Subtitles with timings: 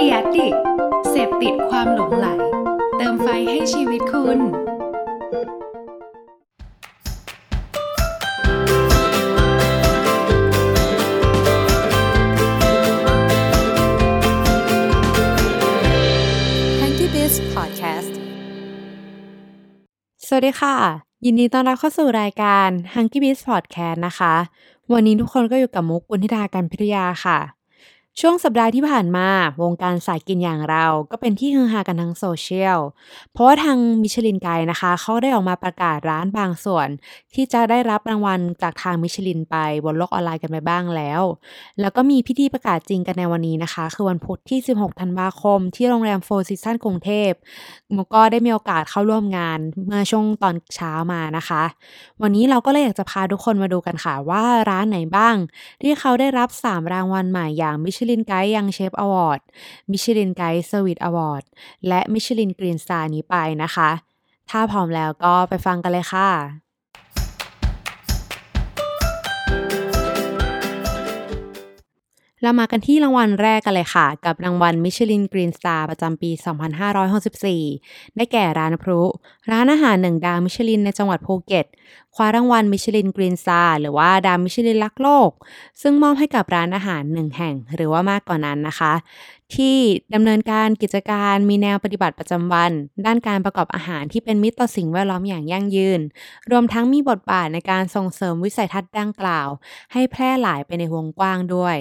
[0.00, 0.48] เดียดิ
[1.10, 2.26] เสพติดความหลงไหล
[2.96, 4.38] เติมไฟให้ชีวิตคุณ
[16.80, 18.12] Hanky Biz Podcast
[20.26, 20.76] สวัสดีค่ะ
[21.24, 24.34] ยินดีต้อนรับเข้าสู่รายการ Hunky Beast Podcast นะคะ
[24.92, 27.57] วันนี้ทุกคนก็อยู่กับมุกบุญธิดาการพิทยาค่ะ
[28.20, 29.28] ช่วงสัปดาห์ที่ผ่านมา
[29.62, 32.78] วงการสายกินอย่างเราก็เป็นที่ฮือฮากันทั้งโซเชียล
[33.32, 36.88] เพราะว่าทาง Michelin Guide นะคะ เขาได้ออกมาประกาศร้านบางส่วน
[37.34, 41.22] ที่จะได้รับรางวัลจากทางมิชลินไปบนโลกออนไลน์กันไปบ้างแล้ว
[41.80, 47.30] แล้วก็มีพิธีประกาศจริงกันในวันนี้นะคะ คือวันพุธที่ 16 ธันวาคม ที่โรงแรม Four Seasons กรุงเทพ
[47.96, 51.62] มุกก็ได้มีโอกาสเข้าร่วมงานเมื่อช่วงตอนเช้ามานะคะ
[52.22, 55.36] วันนี้เราก็เลยอยากจะพาทุกคนมาดูกันค่ะว่าร้านไหนบ้าง
[55.82, 59.40] ที่เขาได้รับ 3 รางวัลใหม่อย่าง Michelin Guide Young Chef Award
[59.90, 61.44] Michelin Guide Service Award
[61.88, 63.90] และ Michelin Green Star นี้ไปนะคะ
[64.50, 66.28] ถ้าพร้อมแล้วก็ไปฟังกันเลยค่ะ
[72.42, 76.30] เรามากันที่รางวัลแรกกันเลยค่ะ กับรางวัล Michelin Green Star ประจำปี
[77.58, 79.00] 2564 ได้แก่ร้าน PRU
[79.50, 81.66] ร้านอาหารหนึ่งดาวมิชลินในจังหวัดภูเก็ต
[82.18, 85.30] คว้ารางวัลมิชลินกรีนสตาหรือว่าดาวมิชลินลักโลก
[85.82, 88.92] ซึ่งมอบให้กับร้านอาหารหนึ่งแห่งหรือว่ามากกว่านั้นนะคะ
[89.54, 89.76] ที่
[90.14, 92.72] ดำเนินการกิจการมีแนวปฏิบัติประจำวัน
[93.06, 96.00] ด้านการประกอบอาหารที่เป็นมิตรต่อสิ่งแวดล้อมอย่างยั่งยืน
[96.50, 99.48] รวมทั้งมีบทบาทในการส่งเสริมวิสัยทัศน์ดังกล่าว
[99.92, 101.76] ให้แพร่หลายไปในวงกว้างด้วย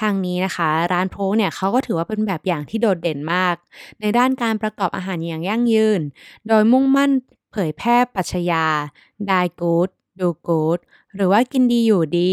[0.00, 3.54] ทางนี้นะคะ ร้านโพเนี่ยเขาก็ถือว่าเป็นแบบอย่างที่โดดเด่นมาก
[4.00, 6.00] ในด้านการประกอบอาหารอย่างยั่งยืน
[6.48, 7.10] โดยมุ่งมั่น
[7.52, 8.66] เผยแพร่ปัชญา
[9.28, 10.78] die good do good
[11.14, 12.32] หรือว่ากินดีอยู่ดี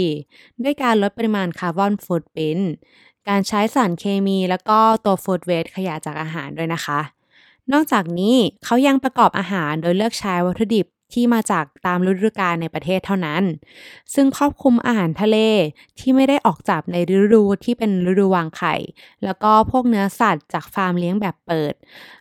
[0.63, 2.59] ด้วยการลดปริมาณคาร์บอนฟุตปริน
[3.27, 6.99] การใช้สารเคมีแล้วก็ตัวฟูดเวสขยะจากอาหารด้วยนะคะ
[7.71, 13.43] นอกจากนี้เขายังประกอบอาหารโดยเลือกใช้วัตถุดิบ ที่มาจากตามฤดูกาลในประเทศเท่านั้น
[14.13, 15.37] ซึ่งครอบคลุมอาหารทะเล
[15.99, 18.75] ที่ไม่ได้ออกจับในฤดูที่เป็นฤดูวางไข่
[19.23, 21.73] แล้วก็พวกเนื้อสัตว์จากฟาร์มเลี้ยงแบบเปิด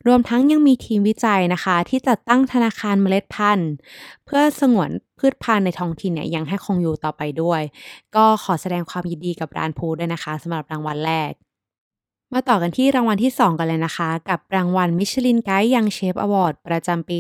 [0.07, 3.73] รวมทั้งยังมีทีมวิจัยนะคะ ที่จัดตั้งธนาคารเมล็ดพันธุ์
[4.27, 7.63] เพื่อสงวนพืชพันธุ์ในท้องถิ่นเนี่ยยังให้คงอยู่ต่อไปด้วย
[8.17, 11.33] ก็ขอแสดงความยินดีกับร้านพูด้วยนะคะสำหรับรางวัลแรก
[12.33, 17.19] มาต่อกันที่รางวัลที่ 2 กันเลยนะคะ กับรางวัลมิชลินไกด์ยังเชฟอวอร์ดประจำปี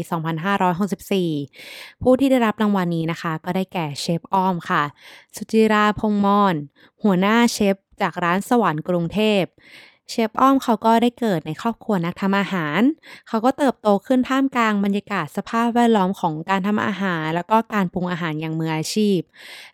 [1.20, 4.82] 2564 ผู้ที่ได้รับรางวัลนี้นะคะ ก็ได้แก่เชฟอ้อมค่ะ
[5.36, 6.54] สุจิราพงมอน
[7.04, 9.42] หัวหน้าเชฟจากร้านสวรรค์กรุงเทพ
[10.10, 12.80] เชฟอ้อมเขาก็ได้เกิดในครอบครัวนักทำอาหาร
[13.28, 19.18] เขาก็เติบโตขึ้นท่ามกลางบรรยากาศสภาพแวดล้อมของการทำอาหาร แล้วก็การปรุงอาหารอย่างมืออาชีพ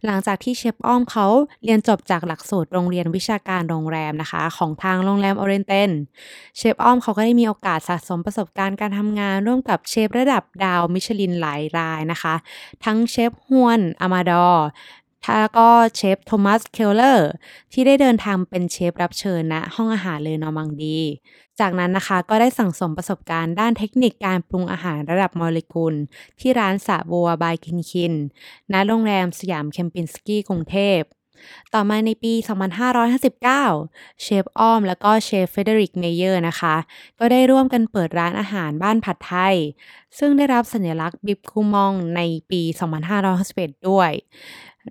[0.05, 1.27] หลังจากที่เชฟอ้อมเขา
[1.65, 5.91] เรียนจบจากหลักสูตรโรงเรียนวิชาการโรงแรมนะคะ ของทางโรงแรมโอเรนเตน
[6.57, 12.35] เชฟอ้อมเขาก็ได้มีโอกาสสะสมประสบการณ์การทำงานร่วมกับเชฟระดับดาวมิชลินหลายรายนะคะ
[12.85, 14.67] ทั้งเชฟฮวนอามาดอร์
[15.27, 17.31] แล้วก็เชฟโทมัสเคลเลอร์
[17.73, 20.99] ที่ได้เดินทางเป็นเชฟรับเชิญณะห้องอาหารเลอนอร์มังดี
[21.61, 25.95] จากนั้นนะคะก็ได้สั่งสมประสบการณ์ด้านเทคนิคการปรุงอาหารระดับโมเลกุล
[26.41, 28.15] ที่ร้านสระบัวบายกินกิน
[28.73, 31.01] ณโรงแรมสยามเคมปินสกี้กรุงเทพ
[31.75, 32.33] ต่อมาในปี
[32.99, 36.77] 2559 เชฟอ้อมแล้วก็เชฟเฟเดริกเมเยอร์นะคะ
[37.19, 39.57] ก็ได้ร่วมกันเปิดร้านอาหารบ้านผัดไทย
[40.19, 42.63] ซึ่งได้รับสัญลักษณ์ Bib Gourmand ในปี
[43.21, 44.11] 2561ด้วย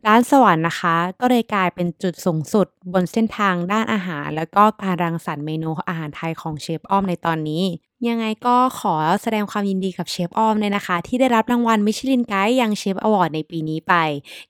[0.05, 7.63] ร้านสวรรค์นะคะ ก็เลยกลายเป็นจุดสูงสุดบนเส้นทางด้านอาหาร แล้วก็การรังสรรค์เมนูอาหารไทยของเชฟอ้อมในตอนนี้
[8.07, 13.93] ยังไงก็ขอแสดงความยินดีกับเชฟอ้อมเลยนะคะ ที่ได้รับรางวัล Michelin Guide Young Chef Award ในปีนี้ไป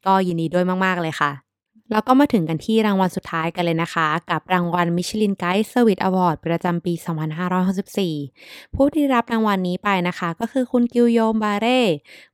[0.06, 1.51] ก็ยินดีด้วยมาก ๆ เลยค่ะ
[1.92, 6.94] แล้วก็มาถึงกันที่รางวัลสุดท้ายกันเลยนะคะ กับรางวัล Michelin Guide Service Award ประจำปี
[7.80, 11.82] 2564 ผู้ที่รับรางวัลนี้ไปนะคะ ก็คือคุณกิวโยมบาเร่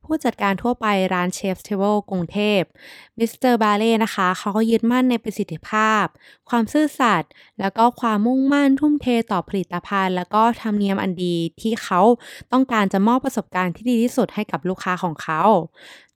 [0.04, 2.60] ผู้จัดการทั่วไปร้าน Chef's Table กรุงเทพ
[3.18, 6.04] มิสเตอร์บาเร่นะคะ เขาก็ยึดมั่นในประสิทธิภาพ
[6.48, 7.30] ความซื่อสัตย์
[7.60, 12.00] แล้วก็ความมุ่งมั่นทุ่มเทต่อผลิตภัณฑ์ แล้วก็ธรรมเนียมอันดีที่เขา
[12.52, 15.42] ต้องการจะมอบประสบการณ์ที่ดีที่สุดให้กับลูกค้าของเขา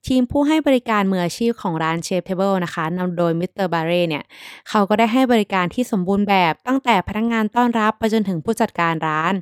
[0.07, 4.23] ทีมผู้ให้บริการมืออาชีพของร้าน Chef's Table นะคะนำโดยมิสเตอร์บาเร่เนี่ย
[4.69, 9.33] เขาก็ได้ให้บริการที่สมบูรณ์แบบตั้งแต่พนักงานต้อนรับไปจนถึงผู้จัดการร้าน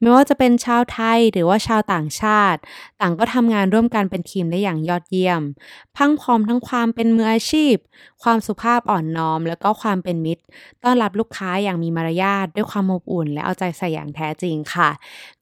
[0.00, 2.60] ไม่ว่าจะเป็นชาวไทยหรือว่าชาวต่างชาติ
[3.00, 5.42] ต่างก็ทำงานร่วมกันเป็นทีมได้อย่างยอดเยี่ยม
[5.96, 7.74] พังพร้อมทั้งความเป็นมืออาชีพ
[8.22, 10.42] ความสุภาพอ่อนน้อม แล้วก็ความเป็นมิตร
[10.84, 14.90] ต้อนรับลูกค้าอย่างมีมารยาทด้วยความอบอุ่น และเอาใจใส่อย่างแท้จริงค่ะ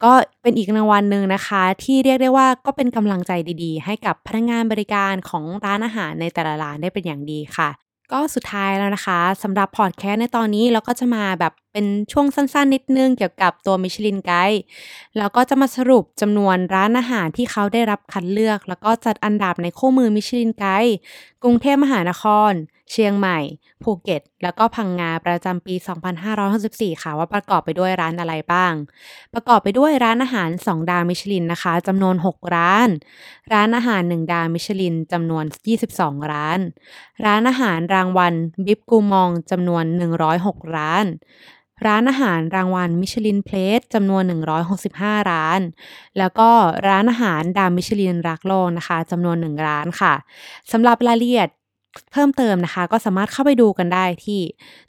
[0.02, 0.12] ก็
[0.42, 3.32] เป็นอีกรางวัลหนึ่งนะคะ ที่เรียกได้ว่าก็เป็นกำลังใจ
[3.62, 7.70] ดี ๆ ให้กับพนักงานบริการของร้านอาหารในแต่ละร้านได้เป็นอย่างดีค่ะ
[8.12, 14.62] ก็สุดท้ายแล้วนะคะสำหรับพอดแคสต์ในตอนนี้เราก็จะมาแบบเป็นช่วงสั้นๆ นิดนึงเกี่ยวกับตัวมิชลินไกด์
[15.18, 20.96] แล้วก็จะมาสรุปจำนวนร้านอาหารที่เขาได้รับคัดเลือก แล้วก็จัดอันดับในคู่มือมิชลินไกด์
[21.42, 22.52] กรุงเทพมหานคร
[22.90, 23.38] เชียงใหม่
[23.82, 25.74] ภูเก็ต แล้วก็พังงาประจำปี
[26.38, 28.72] 2564 ค่ะ ว่าประกอบไปด้วยร้านอะไรบ้าง
[29.34, 32.88] ประกอบไปด้วยร้านอาหาร 2 ดาวมิชลินนะคะจำนวน 6 ร้าน
[33.52, 35.44] ร้านอาหาร 1 ดาวมิชลินจำนวน
[35.86, 36.58] 22 ร้าน
[37.24, 38.34] ร้านอาหารรางวัล
[38.66, 39.84] บิบกูมองจำนวน
[40.30, 41.06] 106 ร้าน
[41.86, 44.22] ร้านอาหารรางวัลมิชลินเพลสจำนวน
[44.76, 45.60] 165 ร้าน
[46.18, 46.50] แล้วก็
[46.88, 50.14] ร้านอาหารดาวมิชลินรักโลกนะคะจำนวน 1 ร้านค่ะ
[50.72, 51.48] สำหรับรายละเอียด
[52.12, 54.40] เพิ่มเติมนะคะ ก็สามารถเข้าไปดูกันได้ที่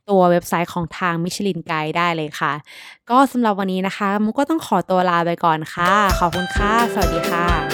[0.09, 2.53] ตัวเว็บไซต์ของทางมิชลินไกด์ได้เลยค่ะ
[3.09, 7.66] ก็สำหรับวันนี้นะคะมุกก็ต้องขอตัวลาไปก่อนค่ะ ขอบคุณค่ะ สวัสดีค่ะ